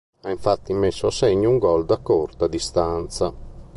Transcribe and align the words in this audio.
Ha 0.23 0.31
infatti 0.31 0.73
messo 0.73 1.05
a 1.05 1.11
segno 1.11 1.47
un 1.51 1.59
gol 1.59 1.85
da 1.85 1.99
corta 1.99 2.47
distanza. 2.47 3.31